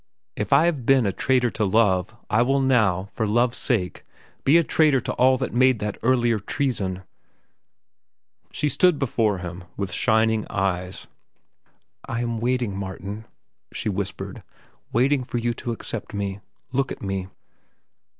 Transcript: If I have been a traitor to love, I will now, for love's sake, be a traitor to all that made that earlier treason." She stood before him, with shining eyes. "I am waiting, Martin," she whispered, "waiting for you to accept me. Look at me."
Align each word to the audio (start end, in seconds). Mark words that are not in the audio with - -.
If 0.35 0.51
I 0.51 0.65
have 0.65 0.83
been 0.83 1.05
a 1.05 1.11
traitor 1.13 1.51
to 1.51 1.63
love, 1.63 2.15
I 2.27 2.41
will 2.41 2.59
now, 2.59 3.03
for 3.11 3.27
love's 3.27 3.59
sake, 3.59 4.03
be 4.43 4.57
a 4.57 4.63
traitor 4.63 4.99
to 4.99 5.13
all 5.13 5.37
that 5.37 5.53
made 5.53 5.77
that 5.77 5.99
earlier 6.01 6.39
treason." 6.39 7.03
She 8.51 8.67
stood 8.67 8.97
before 8.97 9.37
him, 9.37 9.63
with 9.77 9.91
shining 9.91 10.47
eyes. 10.49 11.05
"I 12.07 12.21
am 12.21 12.39
waiting, 12.39 12.75
Martin," 12.75 13.25
she 13.71 13.89
whispered, 13.89 14.41
"waiting 14.91 15.23
for 15.23 15.37
you 15.37 15.53
to 15.53 15.71
accept 15.71 16.15
me. 16.15 16.39
Look 16.71 16.91
at 16.91 17.03
me." 17.03 17.27